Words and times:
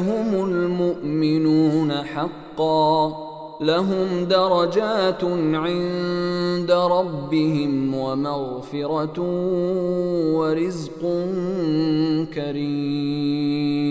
هم 0.00 0.44
المؤمنون 0.44 1.92
حقا 1.92 3.30
لهم 3.60 4.24
درجات 4.24 5.24
عند 5.54 6.70
ربهم 6.70 7.94
ومغفرة 7.94 9.20
ورزق 10.36 11.00
كريم 12.34 13.90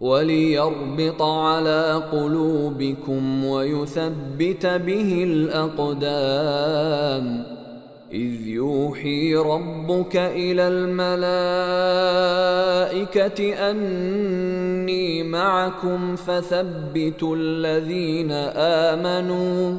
وليربط 0.00 1.22
على 1.22 2.02
قلوبكم 2.12 3.44
ويثبت 3.44 4.66
به 4.66 5.24
الأقدام. 5.24 6.64
إذ 8.12 8.46
يوحي 8.46 9.34
ربك 9.34 10.16
إلى 10.16 10.68
الملائكة 10.68 11.30
أني 13.70 15.22
معكم 15.22 16.16
فثبتوا 16.16 17.36
الذين 17.36 18.32
آمنوا. 18.56 19.78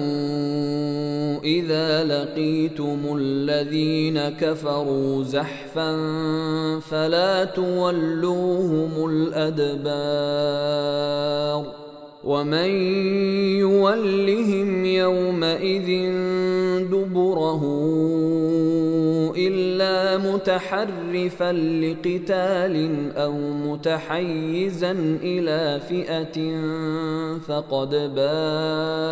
اذا 1.61 2.03
لقيتم 2.03 3.17
الذين 3.17 4.29
كفروا 4.29 5.23
زحفا 5.23 5.99
فلا 6.79 7.45
تولوهم 7.45 9.09
الأدبار 9.09 10.61
ومن 12.23 12.69
يولهم 13.59 14.85
يومئذ 14.85 16.11
دبره 16.91 17.63
إلا 19.37 20.17
متحرفا 20.17 21.51
لقتال 21.53 22.75
أو 23.17 23.33
متحيزا 23.39 24.91
إلى 25.23 25.79
فئة 25.89 26.61
فقد 27.47 27.89
باء 28.15 29.11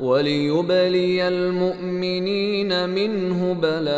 وليبلي 0.00 1.28
المؤمنين 1.28 2.88
منه 2.88 3.56
بلاء 3.62 3.92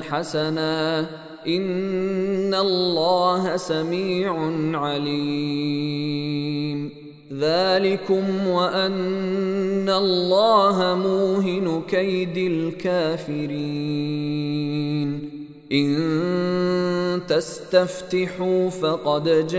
حسنا. 0.00 1.06
إن 1.48 2.54
الله 2.54 3.56
سميع 3.56 4.50
عليم. 4.74 6.28
ذلكم 7.38 8.46
وأن 8.46 9.88
الله 9.88 10.98
موهن 11.02 11.82
كيد 11.88 12.36
الكافرين. 12.36 13.48
إن 15.72 17.20
تستفتحوا 17.28 18.70
فقد 18.70 19.24
جاءكم 19.24 19.58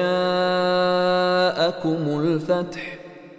الفتح. 2.20 2.99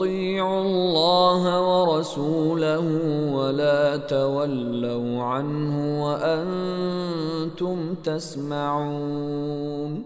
اطيعوا 0.00 0.62
الله 0.62 1.42
ورسوله 1.60 2.84
ولا 3.32 3.96
تولوا 3.96 5.22
عنه 5.22 6.04
وأنتم 6.04 7.94
تسمعون 8.04 10.02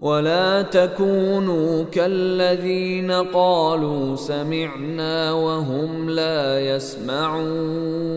ولا 0.00 0.62
تكونوا 0.62 1.82
كالذين 1.82 3.10
قالوا 3.10 4.16
سمعنا 4.16 5.32
وهم 5.32 6.10
لا 6.10 6.60
يسمعون 6.60 8.16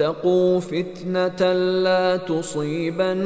واتقوا 0.00 0.60
فتنة 0.60 1.52
لا 1.82 2.16
تصيبن 2.16 3.16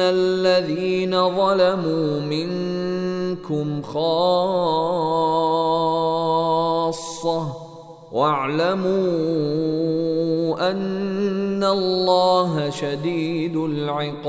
الذين 0.00 1.36
ظلموا 1.36 2.20
منكم 2.20 3.82
خاصة 3.82 4.08
واعلموا 8.12 8.90
أن 10.70 11.64
الله 11.64 12.70
شديد 12.70 13.56
العقاب 13.56 14.28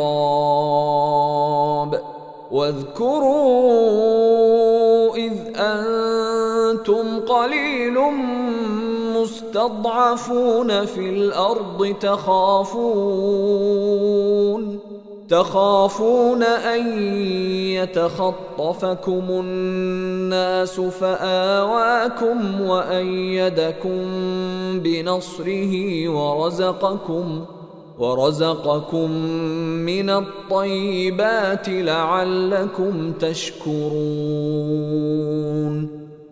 واذكروا 2.52 3.90
إذ 5.16 5.34
أنتم 5.56 7.20
قليل 7.20 7.98
مستضعفون 9.40 10.86
في 10.86 11.10
الأرض 11.10 11.96
تخافون 12.02 13.20
تخافون 15.30 16.44
أن 16.44 17.04
يتخطفكم 17.74 19.24
الناس 19.30 20.80
فآواكم 20.80 22.62
وأيدكم 22.62 24.00
بنصره 24.80 26.08
ورزقكم 26.10 27.46
ورزقكم 28.00 29.12
من 29.86 30.10
الطيبات 30.10 31.70
لعلكم 31.70 33.12
تشكرون. 33.12 34.00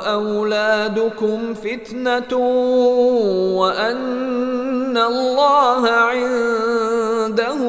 وأولادكم 0.00 1.54
فتنة 1.54 2.36
وأن 3.60 4.96
الله 4.96 5.88
عنده 5.90 7.60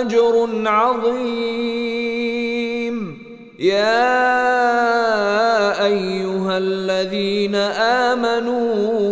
أجر 0.00 0.48
عظيم. 0.66 2.12
يا 3.58 4.12
أيها 5.84 6.58
الذين 6.58 7.54
آمنوا 8.10 9.11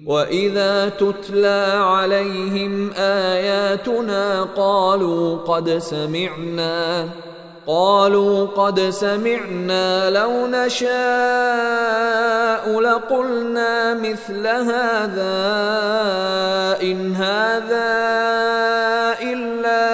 وإذا 0.07 0.89
تتلى 0.89 1.63
عليهم 1.77 2.91
آياتنا 2.97 4.43
قالوا 4.43 5.37
قد 5.37 5.79
سمعنا 5.79 7.09
قالوا 7.67 8.47
قد 8.47 8.81
سمعنا 8.81 10.11
لو 10.11 10.47
نشاء 10.47 10.91
لقلنا 12.81 13.95
مثل 13.95 14.47
هذا 14.47 15.41
إن 16.83 17.15
هذا 17.15 18.01
إلا 19.23 19.91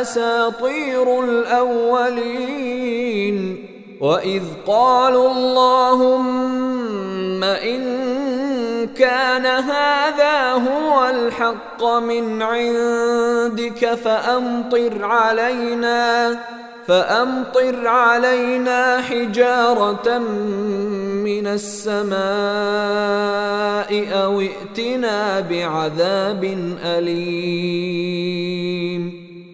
أساطير 0.00 1.24
الأولين 1.24 2.72
وإذ 4.00 4.42
قالوا 4.66 5.30
اللهم 5.32 6.62
إن 7.44 7.91
كان 8.98 9.46
هذا 9.46 10.52
هو 10.52 11.04
الحق 11.10 11.84
من 11.84 12.42
عندك 12.42 13.94
فأمطر 13.94 15.04
علينا 15.04 16.38
فأمطر 16.86 17.86
علينا 17.86 19.00
حجارة 19.00 20.18
من 20.18 21.46
السماء 21.46 22.22
أو 24.24 24.40
ائتنا 24.40 25.40
بعذاب 25.40 26.44
أليم. 26.84 28.62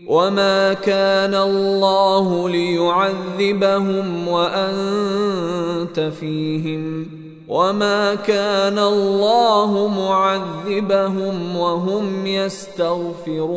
وما 0.06 0.72
كان 0.72 1.34
الله 1.34 2.48
ليعذبهم 2.48 4.28
وأنت 4.28 6.00
فيهم. 6.20 7.17
وما 7.48 8.14
كان 8.14 8.78
الله 8.78 9.88
معذبهم 9.88 11.56
وهم 11.56 12.26
يستغفرون 12.26 13.48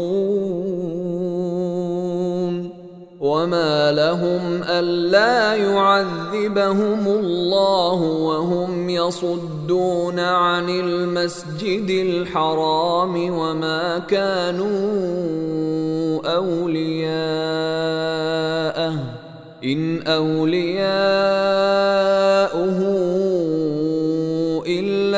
وما 3.19 3.91
لهم 3.91 4.63
الا 4.63 5.55
يعذبهم 5.55 7.07
الله 7.07 8.01
وهم 8.01 8.89
يصدون 8.89 10.19
عن 10.19 10.69
المسجد 10.69 11.89
الحرام 11.89 13.33
وما 13.37 13.99
كانوا 13.99 15.31
اولياءه 16.35 17.61
ان 19.63 20.01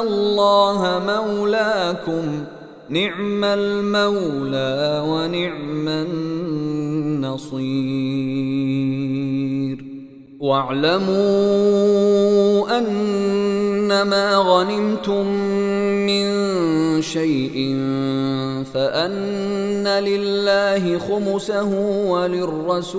الله 0.00 1.02
مولاكم. 1.06 2.44
نعم 2.88 3.44
المولى 3.44 5.04
ونعم 5.06 5.88
النصير. 5.88 7.58
واعلموا 10.40 11.18
أنما 12.78 14.36
غنمتم 14.36 15.26
من 16.06 16.28
شيء 17.02 17.76
فأن 18.74 19.88
لله 19.88 20.98
خمسه 20.98 21.70
وللرسول. 22.08 22.98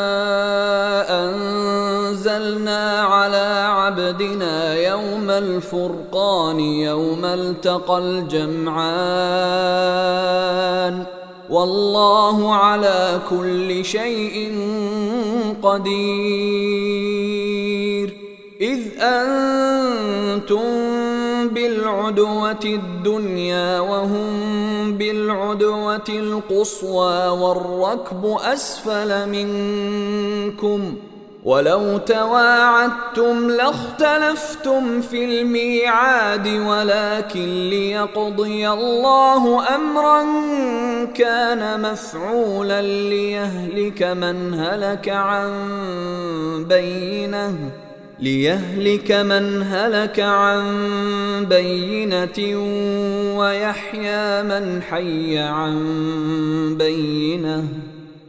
عبدنا 4.11 4.75
يوم 4.75 5.29
الفرقان 5.29 6.59
يوم 6.59 7.25
التقى 7.25 7.97
الجمعان. 7.97 8.75
والله 11.49 12.55
على 12.55 13.19
كل 13.29 13.85
شيء 13.85 14.51
قدير. 15.63 16.01
إذ 18.61 18.79
أنتم 18.99 20.59
بالعدوة 21.47 22.63
الدنيا 22.65 23.79
وهم 23.79 24.27
بالعدوة 24.97 26.09
القصوى 26.09 27.27
والركب 27.27 28.37
أسفل 28.53 29.29
منكم. 29.29 30.95
ولو 31.43 31.97
تواعدتم 31.97 33.49
لاختلفتم 33.49 35.01
في 35.01 35.25
الميعاد 35.25 36.47
ولكن 36.47 37.69
ليقضي 37.69 38.69
الله 38.69 39.75
أمرا 39.75 40.23
كان 41.13 41.81
مفعولا 41.81 42.81
ليهلك 42.81 44.03
من 44.03 44.53
هلك 44.53 45.09
عن 45.09 45.51
بينة 46.69 47.53
ليهلك 48.19 49.11
من 49.11 49.63
هلك 49.63 50.19
عن 50.19 50.65
بينة 51.49 52.57
ويحيى 53.37 54.43
من 54.43 54.81
حي 54.81 55.37
عن 55.37 55.75
بينة. 56.77 57.67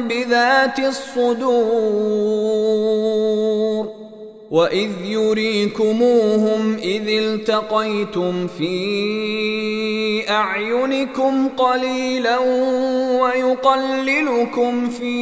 بذات 0.00 0.78
الصدور 0.78 2.68
وإذ 4.50 4.90
يريكموهم 5.04 6.76
إذ 6.82 7.08
التقيتم 7.08 8.46
في 8.46 10.30
أعينكم 10.30 11.48
قليلا 11.48 12.38
ويقللكم 13.20 14.90
في 14.90 15.18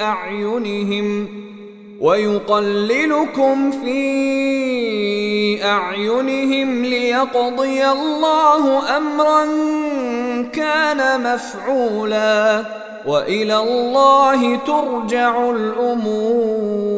أعينهم 0.00 1.28
ويقللكم 2.00 3.70
في 3.70 4.04
أعينهم 5.64 6.84
ليقضي 6.84 7.86
الله 7.86 8.96
أمرا 8.96 9.44
كان 10.56 11.20
مفعولا 11.20 12.64
وإلى 13.06 13.56
الله 13.58 14.56
ترجع 14.56 15.50
الأمور. 15.50 16.96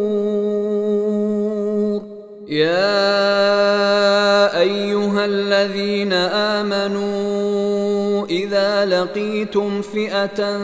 يا 2.49 3.01
أيها 4.61 5.25
الذين 5.25 6.13
آمنوا 6.57 8.27
إذا 8.27 8.85
لقيتم 8.87 9.83
فئة 9.83 10.59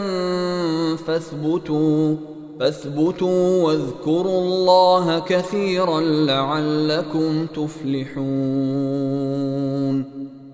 فاثبتوا 0.95 2.15
فاثبتوا 2.59 3.63
واذكروا 3.63 4.41
الله 4.41 5.19
كثيرا 5.19 6.01
لعلكم 6.01 7.45
تفلحون. 7.45 8.15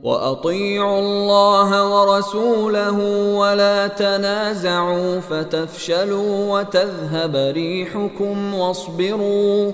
وأطيعوا 0.04 1.00
الله 1.00 1.70
ورسوله 1.94 2.98
ولا 3.38 3.88
تنازعوا 3.88 5.20
فتفشلوا 5.20 6.60
وتذهب 6.60 7.36
ريحكم 7.36 8.54
واصبروا 8.54 9.72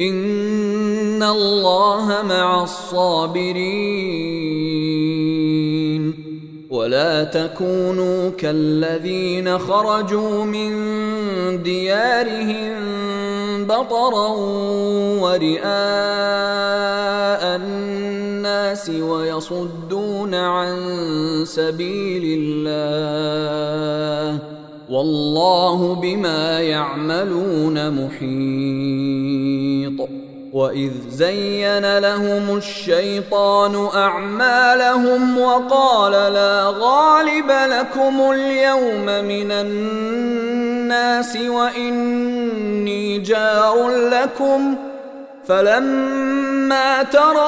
إن 0.00 1.22
الله 1.22 2.22
مع 2.28 2.62
الصابرين. 2.62 4.14
ولا 6.70 7.24
تكونوا 7.24 8.30
كالذين 8.30 9.58
خرجوا 9.58 10.44
من 10.44 10.72
ديارهم 11.62 12.74
بطرا 13.64 14.28
ورئاء 15.20 15.64
الناس 17.56 18.03
ويصدون 19.02 20.34
عن 20.34 20.76
سبيل 21.46 22.38
الله 22.40 24.38
والله 24.90 25.94
بما 25.94 26.60
يعملون 26.60 28.04
محيط 28.04 30.08
وإذ 30.52 30.90
زين 31.08 31.98
لهم 31.98 32.56
الشيطان 32.56 33.88
أعمالهم 33.94 35.38
وقال 35.38 36.12
لا 36.12 36.72
غالب 36.80 37.50
لكم 37.50 38.30
اليوم 38.30 39.04
من 39.04 39.50
الناس 39.50 41.36
وإني 41.36 43.18
جار 43.18 43.88
لكم 43.88 44.76
فلما 45.48 47.02
تراءت 47.02 47.38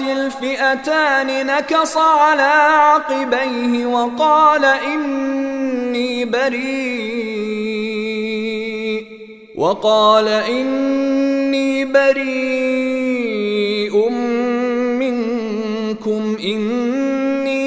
الفئتان 0.00 1.46
نكص 1.46 1.96
على 1.96 2.42
عقبيه 2.42 3.86
وقال 3.86 4.64
إني 4.64 6.24
بريء 6.24 7.56
وقال 9.56 10.28
إني 10.28 11.84
بريء 11.84 13.16
منكم 14.98 16.36
إني 16.44 17.66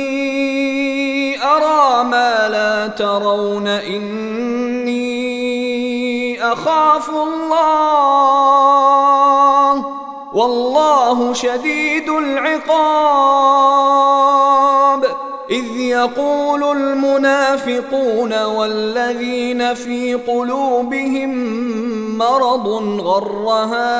أرى 1.44 2.04
ما 2.04 2.50
لا 2.50 2.88
ترون 2.88 3.68
إني 3.68 4.29
أخاف 6.54 7.10
الله. 7.10 8.50
والله 10.34 11.34
شديد 11.34 12.10
العقاب. 12.10 13.90
إذ 15.50 15.78
يقول 15.78 16.64
المنافقون 16.78 18.44
والذين 18.44 19.74
في 19.74 20.14
قلوبهم 20.14 21.30
مرض 22.18 22.68
غر 23.02 23.46
هؤلاء 23.74 24.00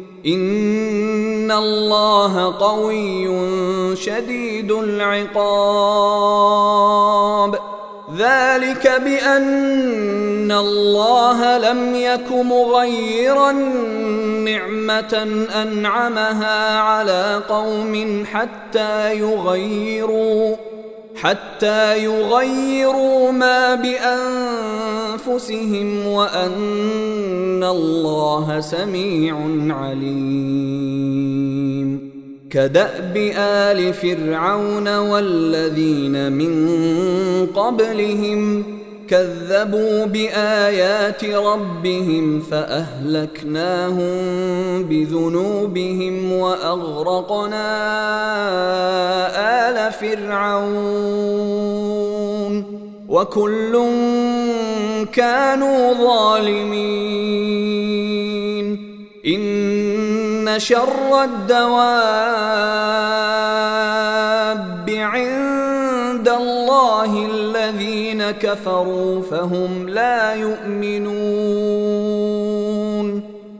ان 0.25 1.51
الله 1.51 2.55
قوي 2.59 3.29
شديد 3.95 4.71
العقاب 4.71 6.11
ذلك 8.17 9.01
بان 9.05 10.51
الله 10.51 11.57
لم 11.57 11.95
يك 11.95 12.31
مغيرا 12.31 13.51
نعمه 14.41 15.27
انعمها 15.61 16.79
على 16.79 17.41
قوم 17.49 18.25
حتى 18.33 19.19
يغيروا 19.19 20.55
حتى 21.21 22.03
يغيروا 22.03 23.31
ما 23.31 23.75
بأنفسهم 25.25 26.07
وأن 26.07 27.63
الله 27.63 28.59
سميع 28.59 29.37
عليم. 29.69 31.11
كدأب 32.49 33.17
آل 33.37 33.93
فرعون 33.93 34.97
والذين 34.97 36.31
من 36.31 36.67
قبلهم 37.55 38.63
كذبوا 39.11 40.05
بآيات 40.05 41.25
ربهم 41.25 42.41
فأهلكناهم 42.41 44.13
بذنوبهم 44.83 46.33
وأغرقنا 46.33 47.67
آل 49.69 49.91
فرعون 49.91 51.11
وكل 53.09 53.85
كانوا 55.13 55.93
ظالمين. 55.93 57.41
إن 59.25 60.59
شر 60.59 61.23
الدواب 61.23 62.61
عند 64.89 65.30
الذين 68.21 68.31
كفروا 68.31 69.21
فهم 69.21 69.89
لا 69.89 70.33
يؤمنون. 70.33 71.21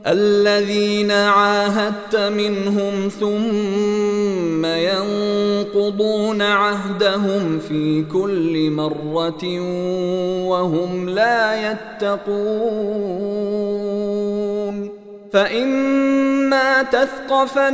الذين 0.06 1.10
عاهدت 1.10 2.16
منهم 2.16 3.08
ثم 3.20 4.64
ينقضون 4.64 6.42
عهدهم 6.42 7.58
في 7.68 8.04
كل 8.12 8.70
مرة 8.70 9.60
وهم 10.48 11.08
لا 11.08 11.72
يتقون. 11.72 13.32
فإما 15.32 16.82
تثقفنهم 16.82 17.68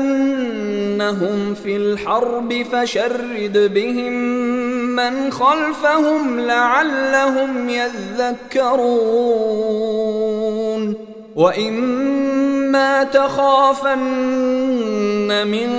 في 1.55 1.77
الحرب 1.77 2.63
فشرد 2.73 3.71
بهم 3.75 4.48
من 4.99 5.31
خلفهم 5.33 6.41
لعلهم 6.41 7.69
يذكرون 7.69 9.19
وإما 11.37 13.05
تخافن 13.05 13.99
من 15.47 15.71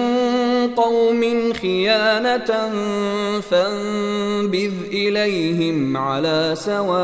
قوم 0.75 1.53
خيانة 1.53 2.71
فانبذ 3.51 4.73
إليهم 4.91 5.97
على 5.97 6.51
سواء 6.55 6.99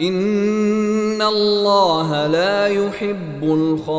إن 0.00 1.22
الله 1.22 2.26
لا 2.26 2.66
يحب 2.66 3.42
الخائنين 3.42 3.98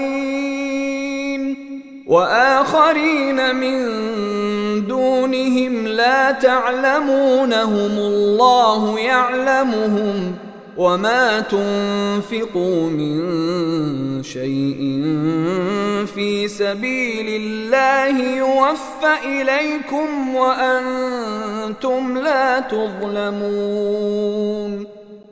وآخرين 2.11 3.55
من 3.55 3.77
دونهم 4.87 5.87
لا 5.87 6.31
تعلمونهم 6.31 7.91
الله 7.97 8.99
يعلمهم 8.99 10.35
وما 10.77 11.39
تنفقوا 11.39 12.89
من 12.89 13.21
شيء 14.23 15.01
في 16.15 16.47
سبيل 16.47 17.41
الله 17.41 18.35
يوفى 18.37 19.13
إليكم 19.25 20.35
وأنتم 20.35 22.17
لا 22.17 22.59
تظلمون 22.59 24.11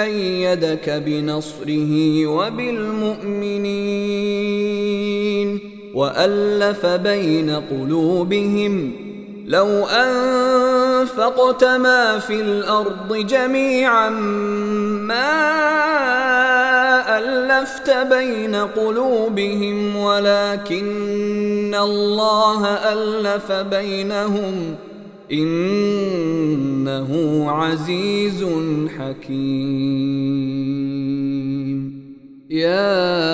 أيدك 0.00 0.90
بنصره 0.90 2.26
وبالمؤمنين 2.26 3.68
وألف 5.94 6.86
بين 6.86 7.50
قلوبهم 7.50 8.92
لو 9.46 9.86
أنفقت 9.86 11.64
ما 11.64 12.18
في 12.18 12.40
الأرض 12.40 13.16
جميعا 13.16 14.08
ما 15.08 15.58
ألفت 17.18 17.90
بين 17.90 18.54
قلوبهم 18.54 19.96
ولكن 19.96 21.74
الله 21.74 22.66
ألف 22.66 23.52
بينهم 23.52 24.76
إنه 25.32 27.10
عزيز 27.50 28.46
حكيم. 28.98 30.28
يا 32.50 33.28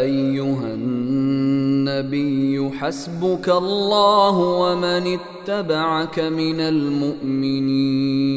أيها 0.00 0.74
النبي 0.74 2.70
حسبك 2.70 3.48
الله 3.48 4.38
ومن 4.38 5.18
اتبعك 5.18 6.20
من 6.20 6.60
المؤمنين. 6.60 8.30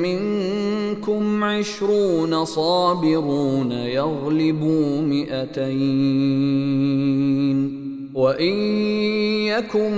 منكم 0.02 1.44
عشرون 1.44 2.44
صابرون 2.44 3.72
يغلبوا 3.72 5.00
مئتين. 5.00 6.54
وإن 8.14 8.58
يكن 9.46 9.92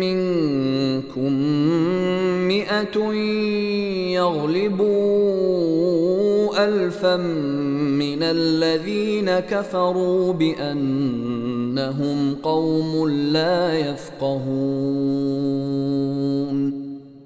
منكم 0.00 1.32
مئة 2.48 2.96
يغلبوا 4.12 5.31
ألفا 6.64 7.16
من 7.16 8.22
الذين 8.22 9.40
كفروا 9.40 10.32
بأنهم 10.32 12.34
قوم 12.42 13.08
لا 13.08 13.78
يفقهون. 13.78 14.42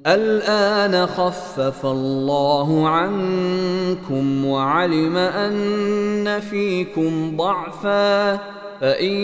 الآن 0.07 1.07
خفف 1.07 1.87
الله 1.87 2.88
عنكم 2.88 4.44
وعلم 4.44 5.16
أن 5.16 6.40
فيكم 6.40 7.37
ضعفاً. 7.37 8.40
فإن 8.81 9.16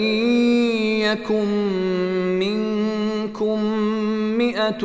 يكن 1.00 1.48
منكم 2.38 3.58
مئة 4.42 4.82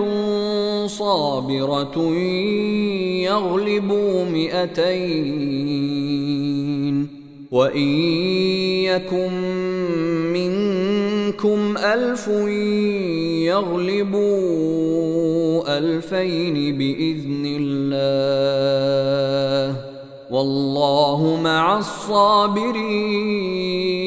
صابرة 0.87 1.97
يغلبوا 3.23 4.25
مئتين. 4.25 5.87
وإن 7.51 7.89
يكن 8.83 9.33
منكم 10.33 11.77
ألف 11.77 12.27
يغلبوا 13.47 14.27
ألفين 15.77 16.77
بإذن 16.77 17.43
الله. 17.61 19.75
والله 20.31 21.39
مع 21.43 21.77
الصابرين. 21.77 24.06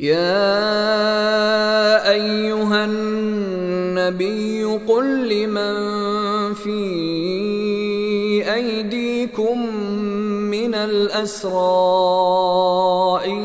يا 0.00 0.52
أيها 2.10 2.84
النبي 2.84 4.64
قل 4.64 5.28
لمن 5.28 5.74
في 6.54 6.74
أيديكم 8.54 9.76
من 10.50 10.74
الأسرى 10.74 11.54
إن 13.26 13.40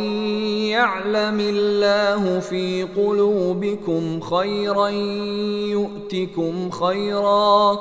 يعلم 0.76 1.40
الله 1.40 2.40
في 2.40 2.84
قلوبكم 2.84 4.20
خيرا 4.20 4.90
يؤتكم 5.70 6.70
خيرا 6.70 7.80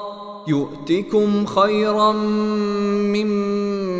يؤتكم 0.48 1.46
خيرا 1.46 2.12
مما 2.12 3.99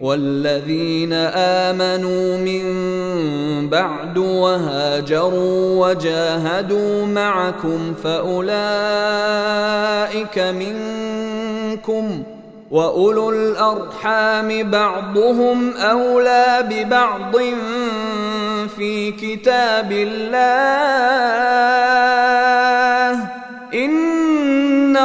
والذين 0.00 1.12
آمنوا 1.12 2.36
من 2.38 2.64
بعد 3.68 4.18
وهاجروا 4.18 5.86
وجاهدوا 5.86 7.06
معكم 7.06 7.94
فأولئك 8.04 8.68
منكم 10.38 12.22
وأولو 12.70 13.30
الأرحام 13.30 14.70
بعضهم 14.70 15.76
أولى 15.76 16.66
ببعض 16.70 17.36
في 18.76 19.12
كتاب 19.12 19.92
الله. 19.92 21.16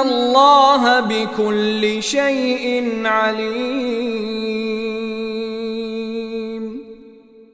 الله 0.01 0.99
بكل 0.99 2.03
شيء 2.03 3.01
عليم. 3.05 4.61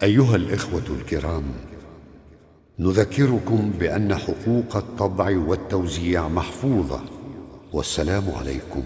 أيها 0.04 0.36
الإخوة 0.36 0.88
الكرام 1.00 1.44
نذكركم 2.80 3.72
بأن 3.80 4.16
حقوق 4.16 4.76
الطبع 4.76 5.38
والتوزيع 5.48 6.28
محفوظة 6.28 7.02
والسلام 7.74 8.24
عليكم 8.40 8.84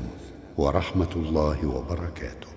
ورحمة 0.57 1.13
الله 1.15 1.57
وبركاته. 1.75 2.50